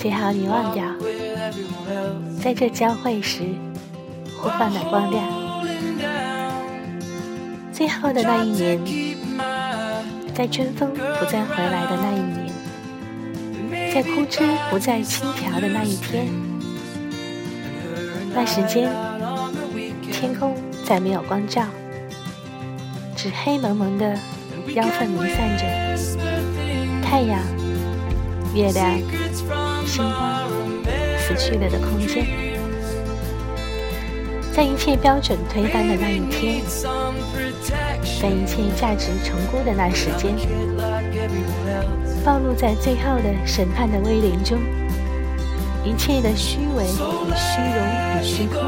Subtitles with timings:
[0.00, 0.82] 最好你忘掉，
[2.42, 3.42] 在这交汇时
[4.34, 5.22] 互换的光亮。
[7.70, 8.80] 最后的那一年，
[10.34, 12.22] 在春风不再回来的那一
[13.68, 14.40] 年，在枯枝
[14.70, 16.28] 不再轻飘的那一天，
[18.34, 18.90] 那时间，
[20.10, 21.66] 天空再没有光照，
[23.14, 24.18] 只黑蒙蒙的
[24.74, 25.66] 妖氛弥散着，
[27.02, 27.38] 太阳、
[28.54, 29.19] 月亮。
[29.90, 30.48] 星光
[31.18, 32.24] 死去了的空间，
[34.52, 36.62] 在一切标准推翻的那一天，
[38.22, 40.32] 在一切价值重估的那时间，
[42.24, 44.60] 暴露在最后的审判的威灵中，
[45.84, 48.62] 一切的虚伪与虚荣与虚空，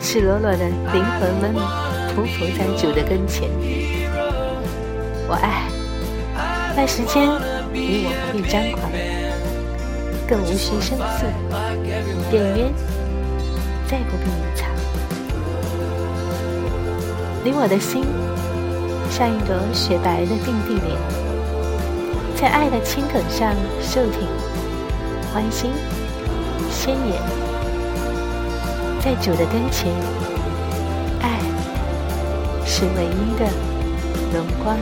[0.00, 1.52] 赤裸裸的灵魂们
[2.14, 3.50] 匍匐在主的跟前。
[5.26, 5.64] 我爱，
[6.76, 7.24] 那时间
[7.72, 9.25] 你我不必张狂。
[10.28, 11.26] 更无需声色，
[12.30, 12.72] 点约
[13.86, 14.68] 再不必隐藏。
[17.44, 18.02] 你我的心
[19.08, 20.98] 像一朵雪白的定地莲，
[22.34, 24.26] 在爱的青梗上受挺，
[25.32, 25.70] 欢欣
[26.72, 27.22] 鲜艳，
[29.00, 29.92] 在主的跟前，
[31.20, 31.38] 爱
[32.66, 33.46] 是唯一的
[34.34, 34.76] 荣光。